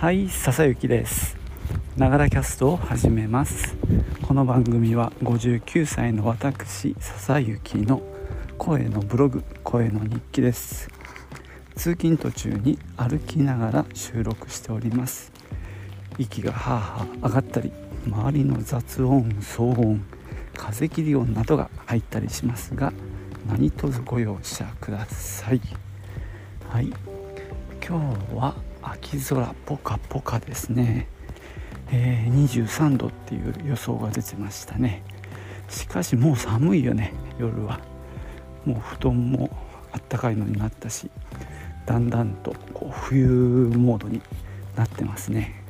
[0.00, 1.36] はい笹雪です。
[1.96, 3.76] ながらキャストを始めます。
[4.22, 8.00] この番組は59歳の私笹雪の
[8.58, 10.88] 声のブログ声の日記です。
[11.74, 15.32] 通勤途中に歩きながら収録しております。
[16.16, 17.72] 息がハーハー上がったり
[18.06, 20.04] 周りの雑音騒音
[20.56, 22.92] 風切り音などが入ったりしますが
[23.48, 25.60] 何卒ご容赦ください。
[26.68, 26.92] はい。
[27.84, 31.08] 今日は秋空ポカポカですね、
[31.90, 35.02] えー、23度っていう予想が出てましたね。
[35.68, 37.80] しかしもう寒いよね夜は。
[38.64, 39.50] もう布団も
[39.92, 41.10] あったかいのになったし
[41.86, 43.26] だんだんとこう冬
[43.74, 44.20] モードに
[44.76, 45.62] なってますね。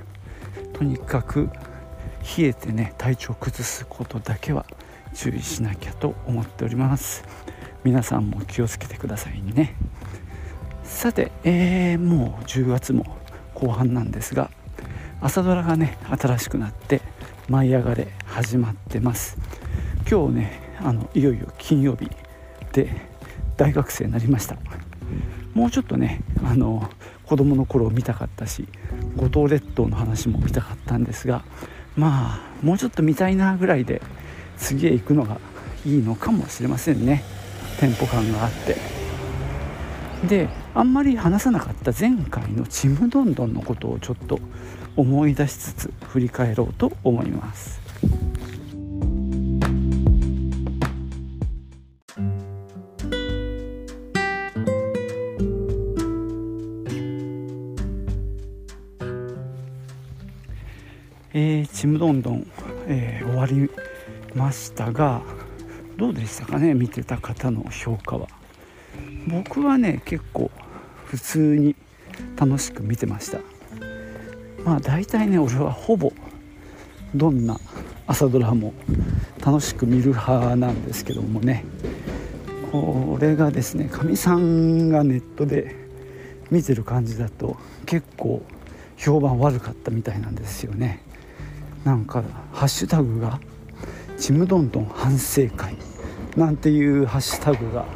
[0.72, 1.50] とにかく
[2.36, 4.66] 冷えてね体調崩すことだけは
[5.14, 7.24] 注意しなきゃと思っております。
[7.84, 9.76] 皆さんも気をつけてくださいね。
[10.88, 13.04] さて、えー、もう10月も
[13.54, 14.50] 後半なんですが
[15.20, 17.02] 朝ドラがね新しくなって
[17.48, 19.38] 「舞い上がれ」始まってます。
[20.10, 22.10] 今日ねあのいよいよ金曜日
[22.72, 22.90] で
[23.56, 24.56] 大学生になりました。
[25.54, 26.88] もうちょっとねあの
[27.26, 28.66] 子供の頃を見たかったし
[29.16, 31.44] 五島列島の話も見たかったんですが
[31.96, 34.02] まあもうちょっと見たいなぐらいで
[34.56, 35.38] 次へ行くのが
[35.84, 37.22] いいのかもしれませんね。
[37.78, 38.97] テンポ感があって。
[40.26, 44.38] であんまり話さなかった前回のちむどんどんのことをちょっと
[44.96, 47.80] 思い出しつつ振り返ろうと思います。
[61.32, 62.46] えー、ちむどんどん、
[62.88, 63.70] えー、終わり
[64.34, 65.22] ましたが
[65.96, 66.74] どうでしたかね？
[66.74, 68.37] 見てた方の評価は。
[69.28, 70.50] 僕はね結構
[71.04, 71.76] 普通に
[72.36, 73.38] 楽しく見てました。
[74.64, 76.12] まあ大体ね俺はほぼ
[77.14, 77.58] どんな
[78.06, 78.74] 朝ドラも
[79.44, 81.64] 楽しく見る派なんですけどもね。
[82.70, 85.74] これがですねかみさんがネットで
[86.50, 87.56] 見てる感じだと
[87.86, 88.42] 結構
[88.96, 91.00] 評判悪かったみたいなんですよね。
[91.84, 92.22] なんか
[92.52, 93.40] ハッシュタグが
[94.18, 95.76] 「ちむどんどん反省会」
[96.36, 97.86] なんていうハッシュタグが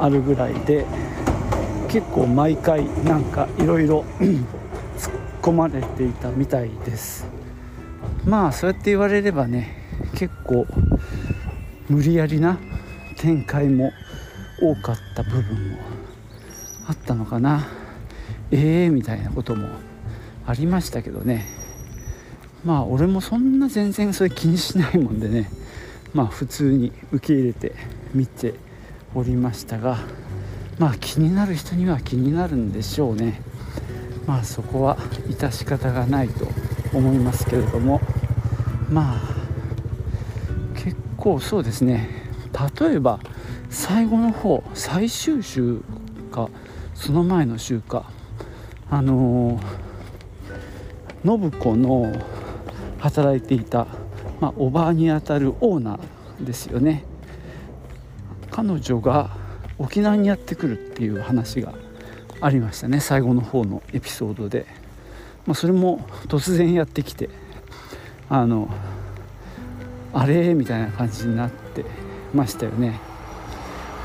[0.00, 0.86] あるぐらいで
[1.88, 5.12] 結構毎回なんかいろいろ突っ
[5.42, 7.26] 込まれていたみたいです。
[8.24, 9.76] まあそうやって言われればね
[10.14, 10.66] 結構
[11.88, 12.58] 無理やりな
[13.16, 13.92] 展開も
[14.60, 15.78] 多かった部分も
[16.88, 17.66] あったのかな。
[18.50, 19.68] ええー、みたいなことも
[20.46, 21.46] ありましたけどね。
[22.64, 25.50] まあ俺もそんな全然それ気にしないもんでね。
[26.14, 27.74] まあ普通に受け入れて
[28.14, 28.54] 見て
[29.16, 29.98] おりましたが
[30.78, 33.40] まあ気になる人には気になるんでしょうね。
[34.26, 36.46] まあそこは致し方がないと
[36.92, 38.00] 思いますけれども。
[38.90, 39.20] まあ
[40.74, 42.08] 結構そうですね。
[42.78, 43.20] 例えば
[43.70, 45.80] 最後の方最終週
[46.30, 46.50] か
[46.94, 48.10] その前の週か。
[48.88, 49.58] あの
[51.24, 52.12] 信子の
[53.00, 53.88] 働いていた、
[54.40, 57.04] まあ、おばあにあたるオーナーですよね。
[58.56, 59.36] 彼女が
[59.76, 61.74] 沖縄にやってくるっていう話が
[62.40, 64.64] ありましたね最後の方のエピソードで、
[65.44, 67.28] まあ、それも突然やってきて
[68.30, 68.70] あの
[70.14, 70.54] あれ？
[70.54, 71.84] みたいな感じになって
[72.32, 72.98] ましたよね。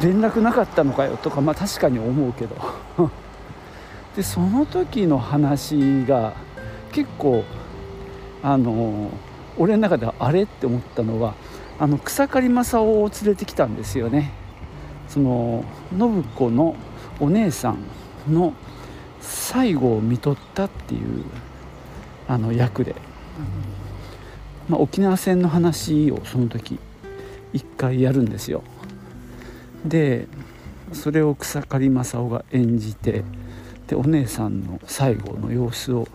[0.02, 2.58] 連絡なかったのかよとかまあ確かに思うけど。
[4.18, 6.34] でその時の話が
[6.92, 7.46] 結構
[8.44, 9.12] あの
[9.58, 10.44] 俺の中ではあれ？
[10.44, 11.36] って思ったのは
[11.80, 14.41] あの草刈正雄を連れてきたんですよね。
[15.12, 16.74] その信子の
[17.20, 18.54] お姉さんの
[19.20, 21.26] 最後を見とったっていう
[22.30, 22.96] あの役で、
[24.70, 26.80] まあ、沖縄戦の話をその時
[27.52, 28.64] 一回やるんですよ。
[29.86, 30.28] で
[30.94, 33.26] それを草刈正雄が演じて
[33.88, 36.08] でお姉さんの最後の様子を、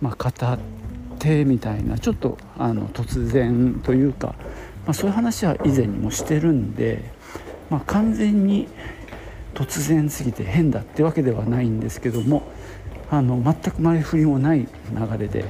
[0.00, 0.58] まあ、語っ
[1.18, 4.36] てみたいなちょっとあの突然というか、
[4.86, 7.13] まあ、そういう話は以前にもしてるんで
[7.74, 8.68] まあ、完全に
[9.52, 12.44] 突然すぎて変だってわけではないんですけども
[13.10, 14.68] あの全く前振りもない流
[15.18, 15.44] れで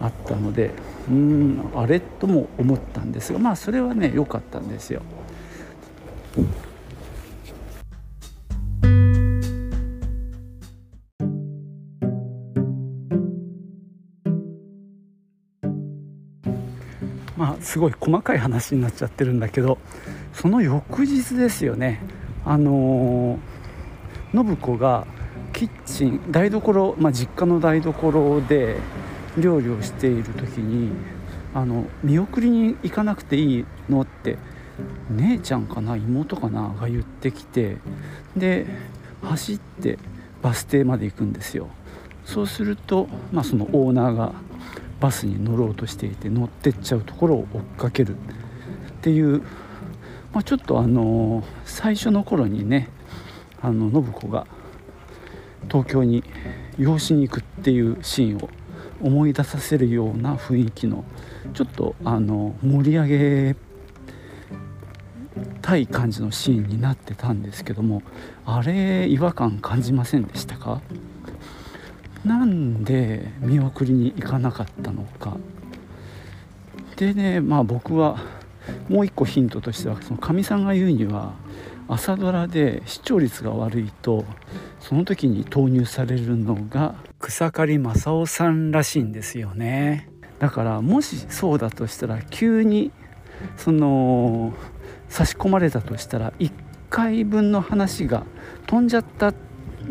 [0.00, 0.72] あったので
[1.08, 2.00] うんあれ？
[2.00, 5.02] とも思ったんですがまあそれはね良かったんですよ。
[17.70, 19.78] すごい細かい話になっちゃってるんだけど
[20.32, 22.00] その翌日ですよね。
[22.44, 25.06] あのー、信子が
[25.52, 28.76] キッチン台所、まあ、実家の台所で
[29.38, 30.90] 料理をしている時に
[31.54, 34.36] あの見送りに行かなくていいのって
[35.10, 37.76] 姉ちゃんかな妹かなが言ってきて
[38.36, 38.66] で
[39.22, 39.96] 走って
[40.42, 41.68] バス停まで行くんですよ。
[42.24, 44.32] そうすると、まあ、そのオーナーが
[45.00, 48.18] バスに乗ろうとしていて乗ってっちゃうところを追っかけるっ
[49.00, 49.40] ていう、
[50.32, 52.88] まあ、ちょっとあの最初の頃にね
[53.62, 54.46] あの信子が
[55.68, 56.22] 東京に
[56.78, 58.48] 養子に行くっていうシーンを
[59.02, 61.04] 思い出させるような雰囲気の
[61.54, 63.56] ちょっとあの盛り上げ
[65.62, 68.02] たい感じのシーンになってたんですけども
[68.44, 70.82] あれ違和感感じませんでしたか？
[72.24, 75.36] なんで見送りに行かなかったのか。
[76.96, 78.18] でねまあ僕は
[78.88, 81.32] もう一個ヒントとしてはかみさんが言うには
[81.88, 84.24] 朝ドラで視聴率が悪いと
[84.80, 90.08] その時に投入されるのが草刈正雄さんらしいんですよね。
[90.38, 92.92] だからもしそうだとしたら急に
[93.56, 94.54] その
[95.08, 96.52] 差し込まれたとしたら1
[96.90, 98.24] 回分の話が
[98.66, 99.34] 飛んじゃったん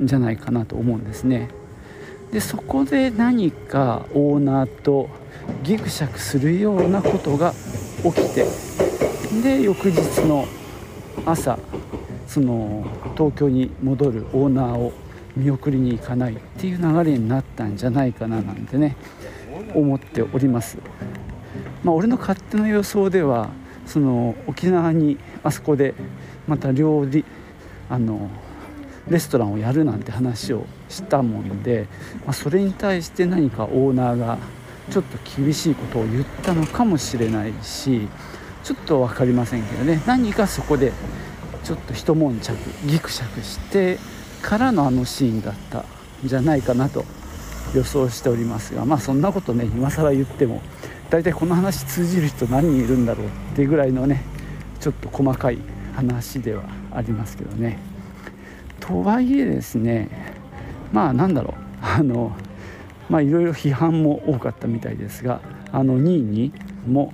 [0.01, 1.49] じゃないかなと思うんですね。
[2.31, 5.09] でそこで何かオーナーと
[5.63, 7.53] ギクシャクするようなことが
[8.03, 8.45] 起きて
[9.41, 10.45] で翌日の
[11.25, 11.57] 朝
[12.27, 12.85] その
[13.17, 14.93] 東京に戻るオーナーを
[15.35, 18.95] 見送りに行かないっていう流れになったんじゃないかななんてね
[19.73, 20.77] 思っております。
[21.83, 23.49] まあ、俺の勝手な予想では
[23.85, 25.93] その沖縄にあそこで
[26.47, 27.25] また料理
[27.89, 28.29] あの
[29.09, 31.87] レストランをやるなんて話をしたもんで、
[32.25, 34.37] まあ、それに対して何かオーナーが
[34.91, 38.07] ちょっと厳しいことを言ったのかもしれないし
[38.63, 40.91] ちょっと分かりませんけどね何かそこで
[41.63, 43.97] ちょっと一悶着ギクシャクして
[44.41, 45.85] からのあのシーンだったん
[46.23, 47.05] じゃないかなと
[47.75, 50.61] 予想しておりますがまあそんなことね今更言っても
[51.09, 54.23] 大体この話通じる人何人いるんだろうっていうぐらいのね
[54.79, 55.57] ちょっと細かい
[55.95, 57.98] 話ではありますけどね。
[58.89, 60.09] とはいえですね
[60.91, 61.55] まあなんだろう。
[61.81, 62.35] あの
[63.07, 65.41] まあいろいろ批判も多かったみたいですが
[65.71, 66.51] あの2位に
[66.87, 67.13] も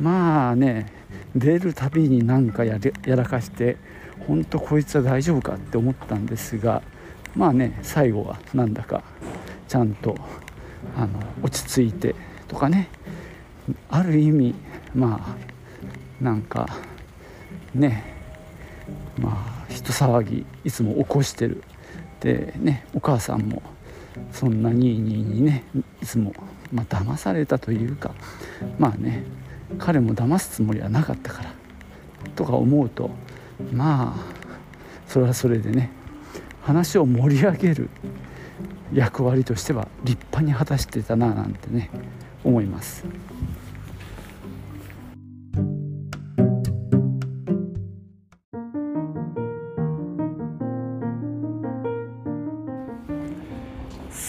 [0.00, 0.92] まあね
[1.34, 3.76] 出るたびになんかややらかして
[4.26, 6.82] 本当こいつは大丈夫かって思ったんですが
[7.34, 9.02] まあね最後はなんだか
[9.68, 10.16] ちゃんと
[10.96, 12.14] あの落ち着いて
[12.46, 12.88] とかね。
[13.88, 14.54] ある意味
[14.94, 15.36] ま
[16.20, 16.68] あなんか
[17.74, 18.04] ね
[19.18, 21.62] まあ人騒ぎいつも起こしてる
[22.20, 23.62] でねお母さんも
[24.32, 25.64] そんなににね
[26.00, 26.32] いつも、
[26.72, 28.14] まあ騙されたというか
[28.78, 29.24] まあね
[29.78, 31.52] 彼も騙すつもりはなかったから
[32.36, 33.10] とか思うと
[33.72, 34.34] まあ
[35.08, 35.90] それはそれでね
[36.62, 37.90] 話を盛り上げる
[38.92, 41.90] 役割としては立派に果たしてたななんてね
[42.44, 43.04] 思います。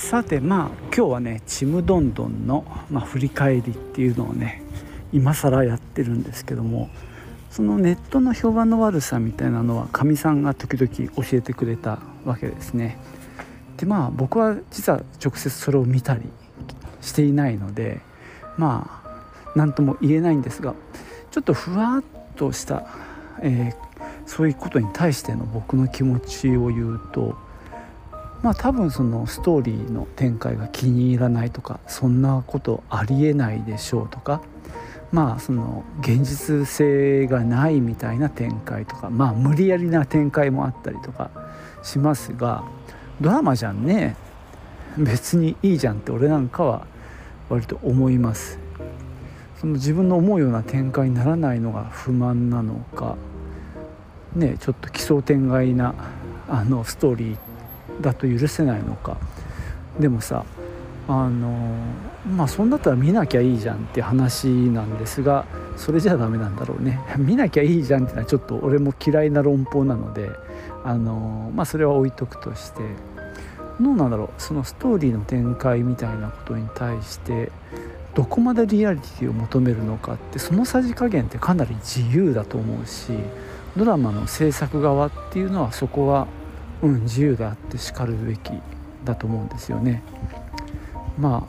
[0.06, 4.62] さてまあ今日はねちむどんどんの、まあ、振り返りっていうのをね
[5.12, 6.92] 今更やってるんですけども
[7.50, 13.00] そのネットの評判の悪さみたいなのはかみさんが時々教えてくれたわけですね。
[13.78, 16.22] でまあ僕は実は直接それを見たり
[17.02, 18.00] していないので
[18.60, 20.76] まあ何とも言えないんですが
[21.32, 22.04] ちょっとふわっ
[22.36, 22.86] とした、
[23.42, 27.44] えー、そういうことに対しての僕の気持ちを言うと
[28.46, 34.40] まあ多分そのストーリーの展開が気に入らないとかそんなことありえないでしょうとか
[35.12, 41.32] まあその現実性がないみたいな展開とかまあ無理やりな展開もあったりとか
[41.82, 42.64] しますが
[43.20, 44.16] ドラマじゃんね。
[44.96, 46.86] 別にいいじゃんって俺なんかは
[47.50, 48.60] 割と思います。
[49.60, 53.16] その自分の思うような展開にならないのが不満なのか
[54.36, 55.96] ねちょっと奇想天外な
[56.48, 57.55] あのストーリー
[58.02, 59.18] だと許せないのか。
[60.00, 60.46] でもさ
[61.08, 61.78] あの
[62.36, 65.46] まあそんだったら見なきゃいいじゃんって話なんですが
[65.78, 67.00] それじゃダメなんだろうね。
[67.18, 70.32] 見なきゃいいじゃんってのはちょっと俺も嫌いな論法なので
[70.84, 72.82] あのまあそれは置いとくとして。
[73.78, 74.30] どうなんだろう。
[74.38, 77.52] そのストーリーの展開みたいなことに対して
[78.14, 83.12] どこまでリアリティを求めるのかってそのさじ加減ってかなり自由だと思うし
[83.76, 86.28] ドラマの制作側っていうのはそこは、
[86.82, 88.52] うん、自由であってしかるべき
[89.04, 90.04] だと思うんですよね。
[91.18, 91.48] ま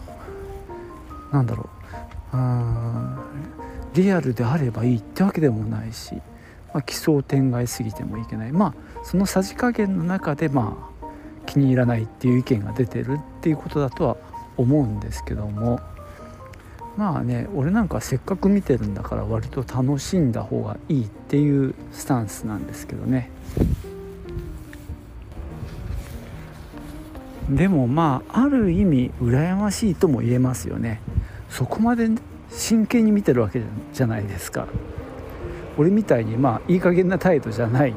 [1.32, 1.68] あなんだろ
[2.32, 2.36] う。
[2.36, 3.16] うん
[3.94, 6.14] リアルであればいいってわけでもないし、
[6.74, 8.52] まあ、奇想天外すぎてもいけない。
[8.52, 11.06] まあそのさじ加減の中でまあ
[11.46, 14.16] 気に入らないっていう意見が出てるっていうことだとは
[14.56, 15.80] 思うんですけども。
[16.96, 23.30] まあね俺なんかせっかく見てるんだから割と楽しんだ方がいいっていうスタンスなんですけどね。
[27.50, 31.00] でもまあある意味羨ましいとも言えますよね。
[31.48, 32.08] そこまで
[32.50, 33.62] 真剣に見てるわけ
[33.92, 34.66] じゃないですか。
[35.78, 37.94] 俺みたいにまあいい加減な態度じゃない。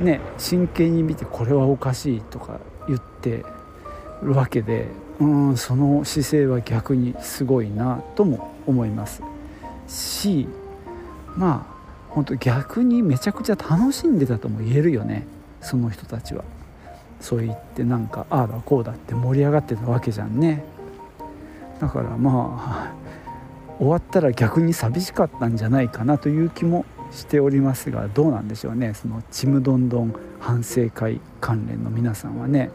[0.00, 3.44] ね真剣に見てこれはおかしいとか言って
[4.22, 4.88] るわけで
[5.20, 9.22] うんその姿勢は逆にすごいなとも思います。
[9.86, 10.46] し
[11.36, 11.74] まあ
[12.10, 15.26] 本当逆にめちゃくちゃ楽しんでたとも言えるよね
[15.60, 16.44] その人たちは。
[17.20, 20.64] そう言ってなんかああだこうだって盛り上がってたわけじゃんね。
[21.80, 22.92] だからまあ
[23.78, 28.94] 終わったら逆に寂しかったんじゃないかなという気もしておりますがどうなんでしょうね。
[28.94, 32.70] そのちむどんどん反省会関連の皆さんはね。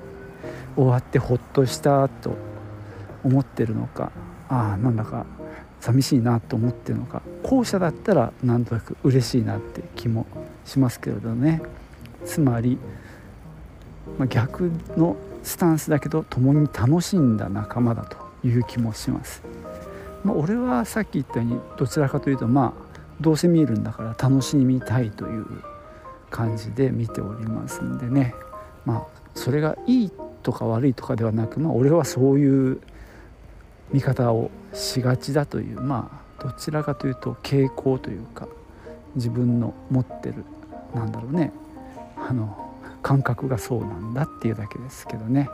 [0.76, 2.38] 終わってほっとしたと
[3.24, 4.12] 思ってるのか
[4.48, 5.26] ああなんだか
[5.82, 7.22] 寂しいなと思ってるのか。
[7.44, 10.26] 後者だったらなんとなく嬉しいなって気も
[10.66, 11.62] しますけれどね。
[12.26, 12.78] つまり、
[14.18, 19.42] まあ、逆のスタンスだけど共に楽しんだ仲間だという気もします。
[20.24, 22.90] まあ、俺はさっき言ったようにどちらかというとまあ
[23.22, 25.46] どうせ見えるんだから楽しみたいという
[26.30, 28.34] 感じで見ておりますんでね
[28.86, 30.12] まあそれがいい
[30.44, 32.82] とか悪いとかではなくまあ俺はそういう
[33.92, 38.48] 見方をしがちだというまあどちらかというと傾向というか
[39.16, 40.46] 自分の持ってる
[40.94, 41.52] なんだろうね
[42.18, 42.69] あの
[43.02, 45.50] 感覚がそうなんだっていうだけですけどね。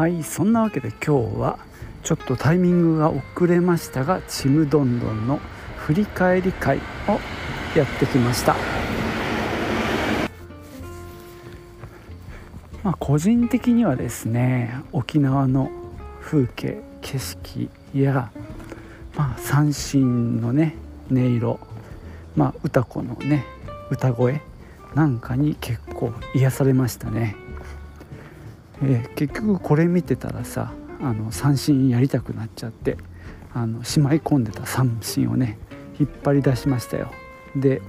[0.00, 1.58] はいそんなわけで今日は
[2.02, 5.38] ちょっとタイミングが遅れましたがちむどんどんの
[5.76, 7.20] 振り返り会を
[7.76, 8.56] やってきました
[12.82, 15.70] まあ個人的にはですね沖縄の
[16.20, 18.30] 風景景色や、
[19.16, 20.76] まあ、三振のね
[21.10, 21.58] 音色、
[22.36, 23.44] まあ、歌子のね
[23.90, 24.40] 歌声
[24.94, 27.36] なんかに結構癒されましたね。
[28.82, 30.72] えー、結局これ見てたらさ
[31.02, 32.96] あの三振やりたくなっちゃって
[33.52, 35.58] あのしまい込んでた三振をね
[35.98, 37.10] 引っ張り出しましたよ。
[37.54, 37.82] で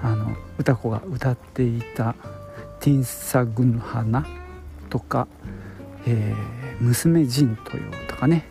[0.00, 2.14] あの歌子が歌っていた
[2.80, 4.26] 「ティンサグンハナ」
[4.90, 5.26] とか
[6.06, 8.46] 「えー、娘ジントヨ」とかね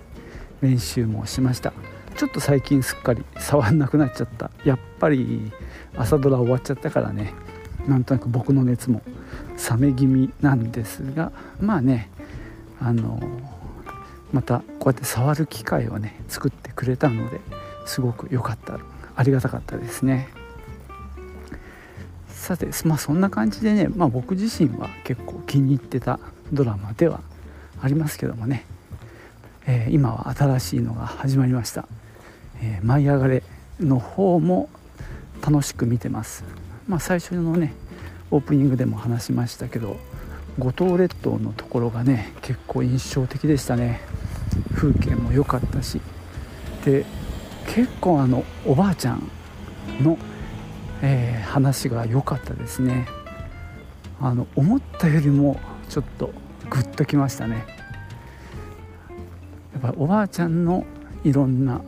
[0.61, 1.73] 練習もしました。
[2.15, 4.49] ちょっと最近すっかり触んなくなっちゃった。
[4.65, 5.51] やっぱり
[5.95, 7.33] 朝ドラ終わっちゃったからね。
[7.87, 9.01] なんとなく僕の熱も
[9.69, 11.31] 冷め気味なんですが
[11.61, 12.09] まあね
[12.81, 13.19] あの
[14.33, 17.39] またこうやって触る機会をね作ってくれたので
[17.85, 18.79] すごく良かった。
[19.15, 20.27] ありがたかったですね。
[22.47, 26.17] さてまあそんな感じでね、まあ、僕自身は結構気に入ってた
[26.53, 27.19] ドラマでは
[27.81, 28.65] ありますけどもね、
[29.65, 31.85] えー、今は新しいのが始まりました
[32.63, 33.43] 「えー、舞い上がれ」
[33.81, 34.69] の方も
[35.45, 36.45] 楽しく見てます。
[36.87, 37.73] まあ、最初のね
[38.31, 39.97] オープニングでも話しましたけど
[40.57, 43.99] 五島列島のところがね結構印象的でしたね。
[44.73, 45.99] 風景も良かったし。
[46.85, 47.05] で
[47.67, 49.29] 結構あのおばあちゃん
[50.01, 50.17] の、
[51.01, 53.07] えー、話が良かったですね。
[54.19, 56.33] あの思ったよりもちょっと
[56.69, 57.65] グッときましたね。
[59.73, 60.85] やっぱおばあちゃんの
[61.23, 61.81] いろんな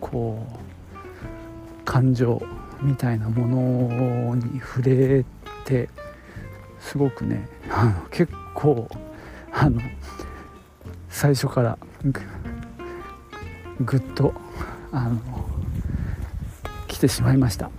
[0.00, 2.42] こう感情
[2.82, 5.24] みたいなものに触れ
[5.64, 5.88] て
[6.78, 8.88] すごくね あの結構
[9.52, 9.80] あの
[11.08, 11.78] 最初から
[13.80, 14.34] ぐっと
[14.90, 15.18] あの
[16.88, 17.70] 来てしまいました。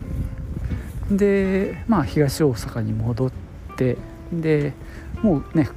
[1.18, 3.32] でまあ東大阪に戻っ
[3.78, 3.98] て
[4.32, 4.74] で
[5.22, 5.70] もうね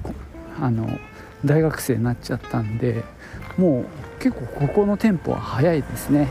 [0.60, 0.88] あの
[1.44, 3.04] 大学生になっちゃったんで
[3.56, 3.86] もう
[4.22, 6.28] 結構ここのテンポは早いですね。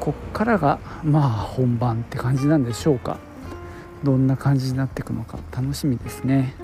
[0.00, 3.18] こっからがまあ本番って感じなんでしょうか。
[4.04, 6.54] どんな感じになっていくのか楽しみですね。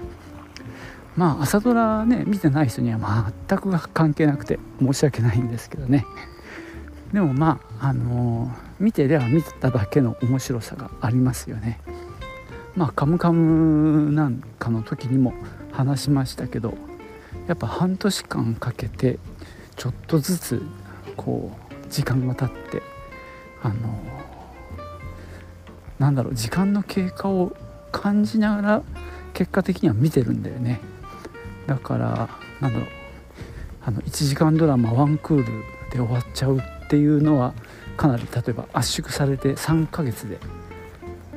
[1.16, 6.06] まあ朝ドラね見てない人には全く関係なくて申し訳ないんですけどね。
[7.12, 8.50] でもまああのー、
[8.80, 11.80] 見てりゃ見ただけの面白さがありますよね。
[12.74, 15.34] まあ「カムカム」なんかの時にも
[15.72, 16.74] 話しましたけど
[17.46, 19.18] やっぱ半年間かけて
[19.76, 20.62] ちょっとずつ
[21.16, 22.82] こう時間が経って
[23.62, 23.74] あの
[25.98, 27.54] なんだろう時間の経過を
[27.90, 28.82] 感じながら
[29.34, 30.80] 結果的には見てるんだよね。
[31.66, 32.28] だから
[32.60, 32.88] なんだろう
[33.84, 35.44] あの1時間ドラマワンクール
[35.90, 36.60] で終わっちゃう
[36.92, 37.54] っていうのは
[37.96, 40.36] かなり例えば圧縮されて3ヶ月で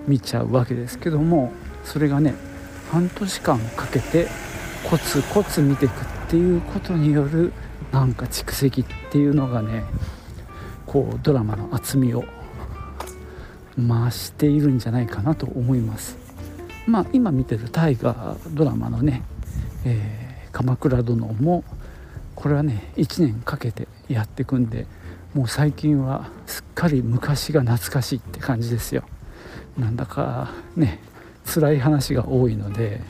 [0.05, 1.53] 見ちゃうわけですけども
[1.85, 2.33] それがね
[2.91, 4.27] 半年間かけて
[4.89, 7.53] コツコツ見ていくっていうことによる
[7.93, 9.85] なんか蓄積っていうのがね
[10.85, 12.25] こうドラマの厚みを
[13.77, 16.17] 増しているんじゃないかなと思います。
[16.85, 19.23] まあ今見てる大河ドラマのね、
[19.85, 21.63] えー、鎌倉殿も
[22.35, 24.85] これはね1年かけてやっていくんで
[25.35, 29.03] もう最近はすっかり昔が懐かしいって感じですよ。
[29.77, 31.01] なんだかね
[31.45, 33.01] 辛い話が多いので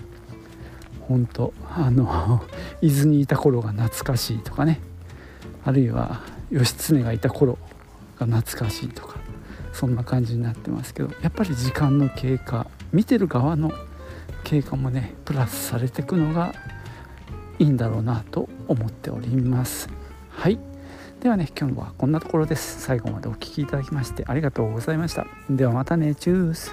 [1.02, 2.44] 本当あの
[2.82, 4.82] 伊豆にいた頃が懐かしいとかね。
[5.64, 7.60] あるいは義経がいた頃
[8.18, 9.18] が懐かしいとか
[9.72, 13.72] そんな感じになってますけどやっぱり時間の経過見てる側の
[14.44, 16.54] 経過もねプラスされていくのが
[17.58, 19.90] いいんだろうなと思っております。
[20.30, 20.75] はい。
[21.26, 22.82] ではね今日はこんなところです。
[22.82, 25.26] 最後までお聴きいただきましてありがとうございました。
[25.50, 26.72] ではまたねチュース。